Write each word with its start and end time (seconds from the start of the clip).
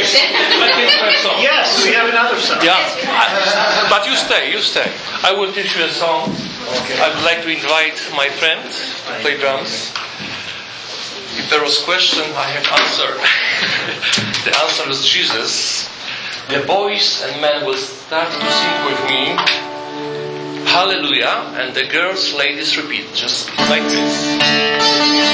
stay. 0.00 0.32
Let 0.60 0.72
him 0.72 0.88
play 0.88 1.12
a 1.12 1.18
song. 1.20 1.36
Yes, 1.44 1.84
we 1.84 1.92
have 1.92 2.08
another 2.08 2.38
song. 2.40 2.58
Yeah, 2.64 2.78
I- 2.78 3.86
but 3.92 4.08
you 4.08 4.16
stay, 4.16 4.50
you 4.52 4.60
stay. 4.60 4.88
I 5.22 5.32
will 5.32 5.52
teach 5.52 5.76
you 5.76 5.84
a 5.84 5.90
song. 5.92 6.32
I 7.04 7.08
would 7.12 7.24
like 7.24 7.42
to 7.44 7.50
invite 7.52 7.98
my 8.16 8.28
friend 8.40 8.62
to 8.64 9.12
play 9.20 9.36
drums. 9.36 9.92
If 11.36 11.48
there 11.50 11.62
was 11.62 11.78
question, 11.84 12.24
I 12.36 12.48
have 12.56 12.66
answer. 12.80 13.10
the 14.46 14.52
answer 14.64 14.88
is 14.88 15.04
Jesus. 15.04 15.88
The 16.48 16.60
boys 16.66 17.22
and 17.24 17.40
men 17.40 17.64
will 17.64 17.76
start 17.78 18.28
to 18.32 18.50
sing 18.60 18.76
with 18.88 19.00
me. 19.08 19.22
Hallelujah, 20.68 21.52
and 21.60 21.74
the 21.74 21.84
girls, 21.86 22.32
ladies 22.34 22.76
repeat, 22.76 23.06
just 23.14 23.48
like 23.68 23.82
this. 23.90 25.32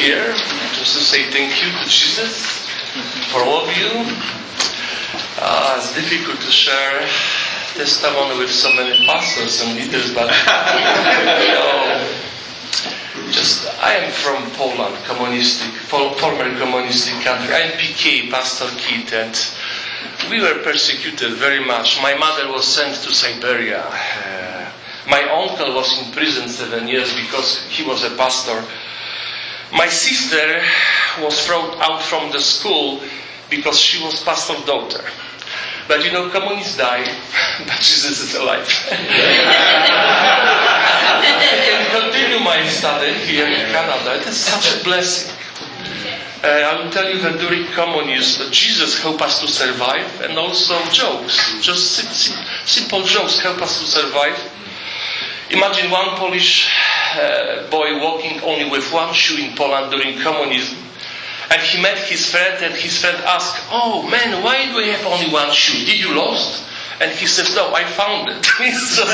Here. 0.00 0.32
Just 0.80 0.96
to 0.96 1.04
say 1.04 1.28
thank 1.30 1.60
you 1.60 1.68
to 1.76 1.84
Jesus 1.84 2.64
for 3.28 3.44
all 3.44 3.68
of 3.68 3.76
you. 3.76 3.92
Uh, 5.36 5.76
it's 5.76 5.92
difficult 5.92 6.40
to 6.40 6.50
share 6.50 7.04
testimony 7.76 8.38
with 8.38 8.50
so 8.50 8.72
many 8.72 9.04
pastors 9.04 9.60
and 9.60 9.76
leaders, 9.76 10.14
but 10.14 10.32
you 11.44 11.52
know, 11.52 12.08
just 13.30 13.68
I 13.84 14.00
am 14.00 14.10
from 14.10 14.50
Poland, 14.56 14.96
communistic, 15.04 15.68
former 15.92 16.48
communistic 16.56 17.20
country. 17.20 17.52
I'm 17.52 17.72
PK, 17.76 18.30
Pastor 18.30 18.72
Kit, 18.80 19.12
and 19.12 19.36
we 20.30 20.40
were 20.40 20.62
persecuted 20.64 21.34
very 21.34 21.60
much. 21.62 22.00
My 22.00 22.16
mother 22.16 22.50
was 22.50 22.64
sent 22.64 22.96
to 23.04 23.12
Siberia. 23.12 23.84
Uh, 23.84 24.72
my 25.10 25.22
uncle 25.28 25.74
was 25.74 25.92
in 26.00 26.10
prison 26.12 26.48
seven 26.48 26.88
years 26.88 27.12
because 27.14 27.62
he 27.68 27.84
was 27.84 28.02
a 28.02 28.16
pastor. 28.16 28.64
My 29.72 29.88
sister 29.88 30.62
was 31.22 31.46
thrown 31.46 31.78
out 31.80 32.02
from 32.02 32.32
the 32.32 32.40
school 32.40 33.00
because 33.48 33.78
she 33.78 34.02
was 34.04 34.22
pastor's 34.22 34.64
daughter. 34.64 35.04
But 35.88 36.04
you 36.04 36.12
know, 36.12 36.30
communists 36.30 36.76
die, 36.76 37.04
but 37.66 37.76
Jesus 37.78 38.20
is 38.20 38.34
alive. 38.36 38.66
I 41.22 41.58
can 41.66 42.02
continue 42.02 42.38
my 42.44 42.66
study 42.68 43.12
here 43.26 43.46
in 43.46 43.72
Canada. 43.72 44.20
It 44.20 44.26
is 44.26 44.36
such 44.36 44.80
a 44.80 44.84
blessing. 44.84 45.34
Uh, 46.42 46.46
I 46.46 46.82
will 46.82 46.90
tell 46.90 47.12
you 47.12 47.20
that 47.20 47.38
during 47.38 47.66
communism, 47.74 48.50
Jesus 48.50 48.98
helped 49.02 49.20
us 49.20 49.40
to 49.40 49.48
survive, 49.48 50.22
and 50.22 50.38
also 50.38 50.74
jokes, 50.90 51.36
just 51.60 51.92
sim- 51.92 52.06
sim- 52.12 52.44
simple 52.64 53.02
jokes 53.04 53.40
help 53.40 53.60
us 53.60 53.78
to 53.78 53.84
survive. 53.84 54.38
Imagine 55.50 55.90
one 55.90 56.16
Polish 56.16 56.70
uh, 57.16 57.68
boy 57.70 57.98
walking 58.00 58.40
only 58.42 58.70
with 58.70 58.92
one 58.92 59.12
shoe 59.12 59.36
in 59.42 59.56
Poland 59.56 59.90
during 59.90 60.18
communism. 60.20 60.78
And 61.50 61.60
he 61.62 61.82
met 61.82 61.98
his 61.98 62.30
friend, 62.30 62.62
and 62.62 62.74
his 62.74 62.98
friend 63.00 63.16
asked, 63.26 63.60
Oh 63.70 64.08
man, 64.08 64.44
why 64.44 64.66
do 64.70 64.78
you 64.78 64.92
have 64.92 65.04
only 65.06 65.28
one 65.32 65.50
shoe? 65.50 65.84
Did 65.84 65.98
you 65.98 66.14
lost? 66.14 66.62
And 67.00 67.10
he 67.10 67.26
says, 67.26 67.54
No, 67.56 67.74
I 67.74 67.84
found 67.84 68.28
it. 68.28 68.46
It's 68.60 68.96
just. 68.96 69.10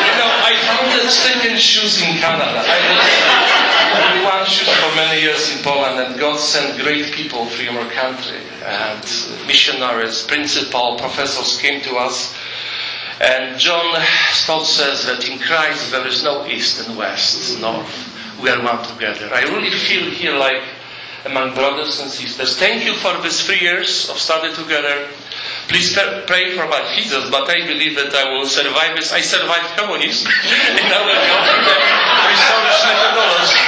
you 0.00 0.14
know, 0.16 0.30
I 0.48 0.56
founded 0.64 1.10
second 1.10 1.60
shoes 1.60 2.00
in 2.00 2.16
Canada. 2.16 2.64
I 2.64 2.78
was 2.88 4.04
only 4.08 4.24
one 4.24 4.46
shoes 4.46 4.72
for 4.72 4.96
many 4.96 5.20
years 5.20 5.54
in 5.54 5.62
Poland, 5.62 6.00
and 6.00 6.18
God 6.18 6.40
sent 6.40 6.80
great 6.80 7.12
people 7.12 7.46
from 7.46 7.76
our 7.76 7.90
country. 7.90 8.40
And 8.64 9.04
missionaries, 9.46 10.22
principal, 10.24 10.96
professors 10.98 11.58
came 11.60 11.82
to 11.82 11.96
us. 11.96 12.33
And 13.24 13.58
John 13.58 13.96
Stott 14.32 14.66
says 14.66 15.06
that 15.06 15.26
in 15.26 15.38
Christ 15.38 15.90
there 15.90 16.06
is 16.06 16.22
no 16.22 16.44
east 16.46 16.86
and 16.86 16.98
west, 16.98 17.58
north. 17.58 17.88
We 18.42 18.50
are 18.50 18.62
one 18.62 18.84
together. 18.84 19.32
I 19.32 19.44
really 19.48 19.70
feel 19.70 20.10
here 20.10 20.36
like 20.36 20.60
among 21.24 21.54
brothers 21.54 22.00
and 22.00 22.10
sisters. 22.10 22.58
Thank 22.58 22.84
you 22.84 22.92
for 23.00 23.16
these 23.22 23.40
three 23.40 23.60
years 23.60 24.10
of 24.10 24.18
study 24.18 24.52
together. 24.52 25.08
Please 25.68 25.96
pray 25.96 26.52
for 26.52 26.68
my 26.68 26.84
thesis, 26.92 27.30
but 27.30 27.48
I 27.48 27.64
believe 27.64 27.96
that 27.96 28.12
I 28.12 28.28
will 28.36 28.44
survive 28.44 28.96
this. 28.96 29.10
I 29.12 29.22
survived 29.22 29.72
communism, 29.80 30.28
and 30.76 30.92
I 30.92 31.00
will 31.00 31.16
go 31.24 31.36
to 31.48 31.56
the 31.64 31.76
research 32.28 32.84
methodology. 32.92 33.64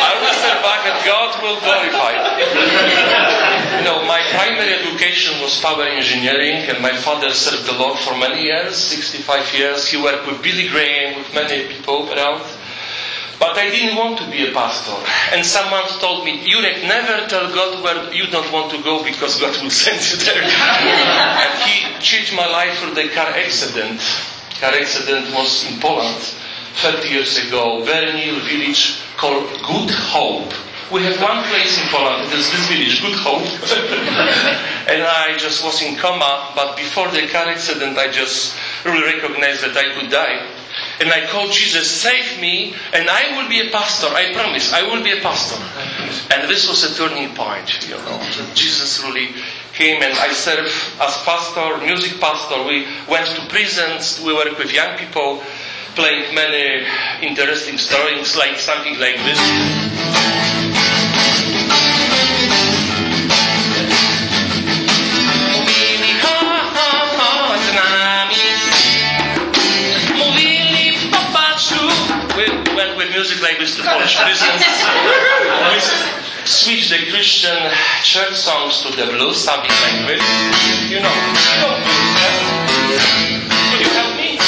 I 0.00 0.16
will 0.24 0.36
survive, 0.40 0.88
and 0.88 1.04
God 1.04 1.36
will 1.44 1.60
glorify 1.60 3.33
primary 4.34 4.74
education 4.74 5.40
was 5.40 5.60
power 5.60 5.84
engineering, 5.84 6.68
and 6.68 6.80
my 6.80 6.96
father 6.96 7.30
served 7.30 7.66
the 7.66 7.72
Lord 7.72 7.98
for 8.00 8.16
many 8.16 8.42
years, 8.44 8.76
65 8.76 9.54
years. 9.54 9.88
He 9.88 9.96
worked 10.00 10.26
with 10.26 10.42
Billy 10.42 10.68
Graham, 10.68 11.18
with 11.18 11.34
many 11.34 11.68
people 11.68 12.12
around. 12.12 12.42
But 13.38 13.58
I 13.58 13.68
didn't 13.70 13.96
want 13.96 14.18
to 14.18 14.30
be 14.30 14.48
a 14.48 14.52
pastor. 14.52 14.96
And 15.34 15.44
someone 15.44 15.84
told 16.00 16.24
me, 16.24 16.40
Jurek, 16.44 16.82
never 16.88 17.26
tell 17.28 17.52
God 17.52 17.82
where 17.82 18.12
you 18.12 18.26
don't 18.28 18.50
want 18.52 18.70
to 18.72 18.82
go 18.82 19.04
because 19.04 19.38
God 19.40 19.60
will 19.62 19.70
send 19.84 20.00
you 20.00 20.16
there. 20.24 20.42
and 20.42 21.52
he 21.62 22.00
changed 22.00 22.34
my 22.34 22.46
life 22.46 22.78
through 22.78 22.94
the 22.94 23.08
car 23.10 23.28
accident. 23.28 24.00
Car 24.60 24.72
accident 24.72 25.34
was 25.34 25.64
in 25.70 25.80
Poland 25.80 26.22
30 26.80 27.08
years 27.08 27.38
ago, 27.46 27.84
very 27.84 28.12
near 28.12 28.40
village 28.40 29.02
called 29.16 29.46
Good 29.62 29.90
Hope. 29.90 30.52
We 30.92 31.02
have 31.02 31.20
one 31.20 31.44
place 31.44 31.80
in 31.80 31.88
Poland, 31.88 32.28
it 32.28 32.38
is 32.38 32.50
this 32.50 32.68
village, 32.68 33.00
Good 33.00 33.16
Hope. 33.16 33.40
and 34.90 35.02
I 35.02 35.34
just 35.38 35.64
was 35.64 35.80
in 35.82 35.96
coma, 35.96 36.52
but 36.54 36.76
before 36.76 37.08
the 37.08 37.26
car 37.28 37.46
accident, 37.48 37.96
I 37.96 38.10
just 38.10 38.54
really 38.84 39.02
recognized 39.02 39.64
that 39.64 39.76
I 39.76 39.94
could 39.94 40.10
die. 40.10 40.44
And 41.00 41.10
I 41.10 41.26
called 41.26 41.52
Jesus, 41.52 41.90
save 41.90 42.40
me, 42.40 42.74
and 42.92 43.08
I 43.08 43.36
will 43.36 43.48
be 43.48 43.66
a 43.66 43.70
pastor. 43.70 44.08
I 44.08 44.32
promise, 44.34 44.72
I 44.72 44.82
will 44.82 45.02
be 45.02 45.12
a 45.12 45.20
pastor. 45.20 45.56
And 46.34 46.48
this 46.50 46.68
was 46.68 46.84
a 46.84 46.94
turning 46.94 47.34
point, 47.34 47.88
you 47.88 47.96
know. 47.96 48.20
Jesus 48.54 49.02
really 49.02 49.34
came 49.72 50.02
and 50.02 50.12
I 50.18 50.32
served 50.32 50.70
as 51.00 51.16
pastor, 51.24 51.78
music 51.84 52.20
pastor. 52.20 52.62
We 52.62 52.86
went 53.08 53.26
to 53.36 53.46
prisons, 53.48 54.20
we 54.20 54.34
worked 54.34 54.58
with 54.58 54.72
young 54.72 54.98
people, 54.98 55.42
playing 55.94 56.34
many 56.34 56.86
interesting 57.22 57.78
stories, 57.78 58.36
like 58.36 58.58
something 58.58 58.98
like 58.98 59.16
this. 59.16 60.73
Went 73.04 73.16
music 73.16 73.42
like 73.42 73.58
this 73.58 73.76
Polish 73.76 74.16
we 74.24 75.80
switched 76.46 76.90
the 76.90 77.10
Christian 77.10 77.56
church 78.02 78.36
songs 78.36 78.82
to 78.82 78.90
the 78.96 79.06
blues, 79.06 79.36
something 79.42 79.70
like 79.70 80.06
this. 80.06 80.22
You 80.90 81.00
know, 81.00 81.12
you 81.12 81.60
know 81.60 81.76
yeah? 82.90 83.04
Could 83.70 83.80
you 83.80 83.88
help 83.92 84.16
me? 84.16 84.38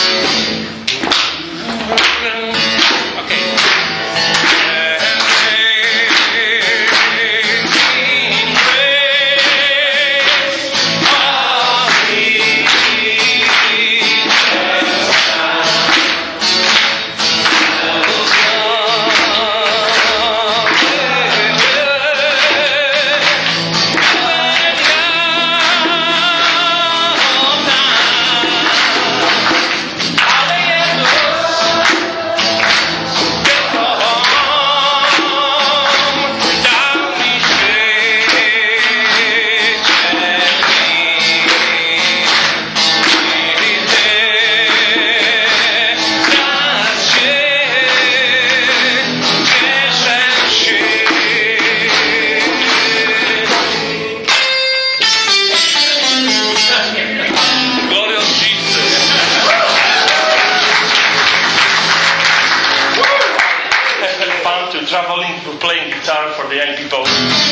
To 65.45 65.57
playing 65.59 65.91
guitar 65.91 66.33
for 66.33 66.49
the 66.49 66.57
young 66.57 66.77
people. 66.77 67.46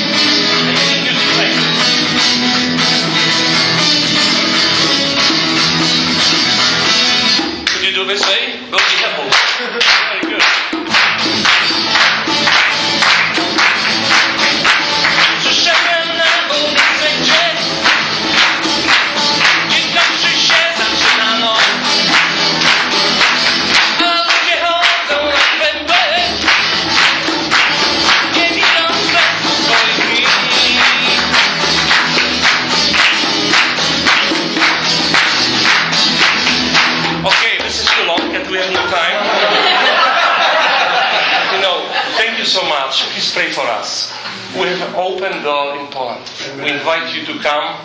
Pray 43.35 43.51
for 43.53 43.67
us. 43.67 44.13
We 44.55 44.63
have 44.71 44.89
an 44.89 44.95
open 44.95 45.43
door 45.43 45.77
in 45.77 45.87
Poland. 45.91 46.25
We 46.63 46.71
invite 46.71 47.15
you 47.15 47.27
to 47.27 47.39
come 47.43 47.77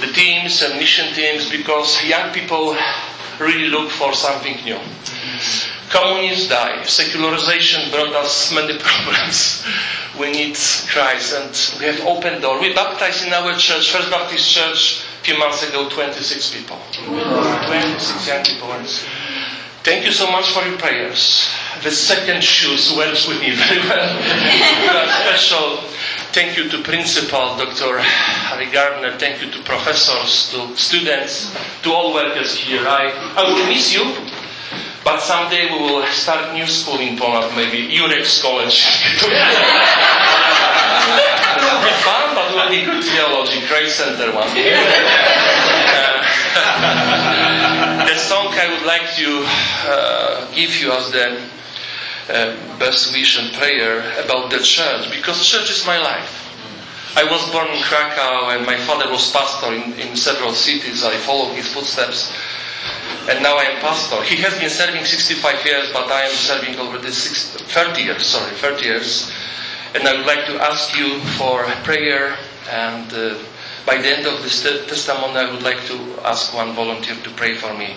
the 0.00 0.08
teams 0.12 0.62
and 0.62 0.78
mission 0.78 1.12
teams 1.14 1.50
because 1.50 2.02
young 2.04 2.32
people 2.32 2.76
really 3.38 3.68
look 3.68 3.90
for 3.90 4.12
something 4.14 4.56
new. 4.64 4.78
Communists 5.90 6.48
die. 6.48 6.84
Secularization 6.84 7.90
brought 7.90 8.12
us 8.14 8.52
many 8.54 8.78
problems. 8.86 9.64
We 10.18 10.30
need 10.32 10.56
Christ 10.88 11.34
and 11.34 11.52
we 11.80 11.86
have 11.86 12.00
open 12.06 12.40
door. 12.40 12.60
We 12.60 12.72
baptized 12.74 13.26
in 13.26 13.32
our 13.32 13.56
church, 13.56 13.90
First 13.90 14.10
Baptist 14.10 14.48
Church, 14.50 15.02
a 15.20 15.24
few 15.24 15.38
months 15.38 15.66
ago, 15.68 15.88
26 15.88 16.54
people. 16.54 16.78
26 17.66 18.28
young 18.28 18.44
people. 18.44 18.68
Thank 19.82 20.04
you 20.04 20.12
so 20.12 20.30
much 20.30 20.50
for 20.52 20.62
your 20.68 20.78
prayers. 20.78 21.48
The 21.82 21.90
second 21.90 22.44
shoes 22.44 22.92
works 22.94 23.26
with 23.26 23.40
me 23.40 23.50
very 23.56 23.80
well. 23.88 24.18
special. 25.24 25.78
Thank 26.32 26.56
you 26.58 26.68
to 26.68 26.78
Principal 26.82 27.56
Dr. 27.56 27.98
Harry 27.98 28.66
Gardner. 28.70 29.16
Thank 29.18 29.40
you 29.42 29.50
to 29.50 29.58
professors, 29.62 30.50
to 30.52 30.76
students, 30.76 31.50
to 31.82 31.90
all 31.92 32.12
workers 32.14 32.54
here. 32.54 32.86
I, 32.86 33.10
I 33.34 33.42
will 33.48 33.66
miss 33.66 33.92
you, 33.94 34.14
but 35.02 35.20
someday 35.20 35.72
we 35.72 35.78
will 35.80 36.04
start 36.12 36.52
new 36.54 36.66
school 36.66 37.00
in 37.00 37.16
Poland, 37.18 37.56
maybe 37.56 37.88
Jurek's 37.88 38.40
College. 38.42 38.84
it 39.16 39.22
will 41.64 41.82
be 41.82 41.90
fun, 42.04 42.34
but 42.36 42.50
it 42.52 42.54
will 42.54 42.68
be 42.70 42.84
good 42.84 43.02
theology, 43.02 43.60
Grace 43.66 43.94
Center 43.96 44.30
one. 44.36 44.46
Uh, 44.46 44.52
the 48.06 48.14
song 48.18 48.52
I 48.52 48.68
would 48.70 48.84
like 48.86 49.08
to 49.16 49.44
uh, 49.88 50.46
give 50.54 50.76
you 50.78 50.92
as 50.92 51.10
the 51.10 51.40
uh, 52.30 52.78
best 52.78 53.12
wish 53.12 53.38
and 53.38 53.52
prayer 53.54 54.00
about 54.22 54.50
the 54.50 54.58
church, 54.58 55.10
because 55.10 55.44
church 55.44 55.70
is 55.70 55.84
my 55.86 55.98
life. 55.98 56.40
I 57.16 57.24
was 57.24 57.42
born 57.50 57.66
in 57.68 57.82
Krakow 57.82 58.54
and 58.54 58.64
my 58.64 58.76
father 58.86 59.10
was 59.10 59.32
pastor 59.32 59.74
in, 59.74 59.98
in 59.98 60.16
several 60.16 60.54
cities. 60.54 61.02
I 61.02 61.16
followed 61.16 61.54
his 61.56 61.66
footsteps. 61.72 62.32
And 63.28 63.42
now 63.42 63.56
I 63.58 63.64
am 63.64 63.80
pastor. 63.80 64.22
He 64.22 64.36
has 64.36 64.56
been 64.58 64.70
serving 64.70 65.04
65 65.04 65.66
years, 65.66 65.92
but 65.92 66.08
I 66.10 66.22
am 66.22 66.32
serving 66.32 66.78
already 66.78 67.10
six, 67.10 67.50
30 67.50 68.02
years, 68.02 68.26
sorry, 68.26 68.54
30 68.56 68.84
years. 68.84 69.30
And 69.94 70.06
I 70.06 70.16
would 70.16 70.26
like 70.26 70.46
to 70.46 70.62
ask 70.62 70.96
you 70.96 71.18
for 71.36 71.64
prayer 71.82 72.36
and 72.70 73.12
uh, 73.12 73.34
by 73.86 73.96
the 73.98 74.08
end 74.08 74.26
of 74.26 74.42
this 74.42 74.62
te- 74.62 74.86
testimony, 74.86 75.36
I 75.36 75.50
would 75.50 75.62
like 75.62 75.84
to 75.86 75.96
ask 76.24 76.54
one 76.54 76.74
volunteer 76.74 77.16
to 77.24 77.30
pray 77.30 77.54
for 77.54 77.74
me. 77.76 77.96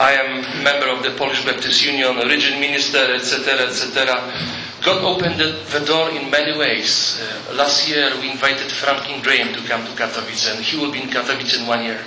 I 0.00 0.12
am 0.12 0.64
member 0.64 0.88
of 0.88 1.02
the 1.02 1.10
Polish 1.10 1.44
Baptist 1.44 1.84
Union, 1.84 2.16
region 2.26 2.58
minister, 2.58 3.12
etc., 3.12 3.68
etc. 3.68 4.32
God 4.80 5.04
opened 5.04 5.38
the, 5.38 5.84
door 5.84 6.08
in 6.08 6.30
many 6.30 6.56
ways. 6.56 7.20
Uh, 7.20 7.52
last 7.52 7.86
year 7.86 8.10
we 8.18 8.30
invited 8.30 8.72
Franklin 8.72 9.20
Graham 9.20 9.52
to 9.52 9.60
come 9.68 9.84
to 9.84 9.92
Katowice 9.92 10.50
and 10.50 10.64
he 10.64 10.78
will 10.78 10.90
be 10.90 11.02
in 11.02 11.10
Katowice 11.10 11.60
in 11.60 11.66
one 11.66 11.84
year. 11.84 12.00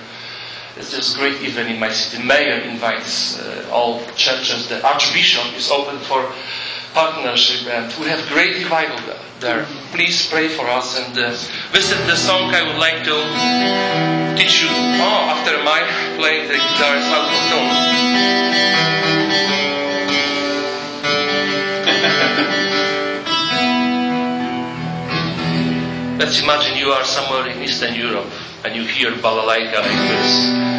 It's 0.76 0.90
just 0.90 1.16
a 1.16 1.20
great 1.20 1.40
event 1.44 1.70
in 1.70 1.80
my 1.80 1.92
city. 1.92 2.24
Mayor 2.24 2.62
invites 2.62 3.38
uh, 3.40 3.70
all 3.72 4.04
churches. 4.16 4.70
The 4.70 4.84
Archbishop 4.84 5.54
is 5.56 5.70
open 5.70 6.00
for 6.00 6.34
partnership 6.96 7.68
uh, 7.68 7.78
and 7.78 7.94
we 8.02 8.10
have 8.10 8.28
great 8.30 8.58
revival 8.58 8.98
there. 9.40 9.68
Please 9.92 10.26
pray 10.26 10.48
for 10.48 10.66
us 10.66 10.98
and 10.98 11.16
uh, 11.16 11.30
is 11.30 11.90
the 11.90 12.16
song 12.16 12.50
I 12.56 12.66
would 12.66 12.82
like 12.82 13.06
to 13.06 14.34
teach 14.36 14.64
you. 14.64 14.70
Oh, 14.98 15.30
after 15.30 15.64
my... 15.64 16.03
Let's 26.20 26.42
imagine 26.42 26.78
you 26.78 26.90
are 26.90 27.04
somewhere 27.04 27.48
in 27.50 27.62
Eastern 27.62 27.96
Europe 27.96 28.30
and 28.64 28.76
you 28.76 28.86
hear 28.86 29.12
balalaika 29.12 29.82
like 29.82 30.10
this. 30.10 30.73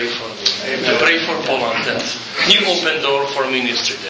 pray 0.00 0.08
for 0.08 0.28
me. 0.32 0.72
Amen. 0.72 0.92
To 0.92 1.04
pray 1.04 1.18
for 1.26 1.36
Poland 1.44 1.84
and 1.88 2.00
new 2.48 2.64
open 2.72 3.02
door 3.02 3.26
for 3.28 3.44
ministry 3.50 3.96
there. 3.96 3.98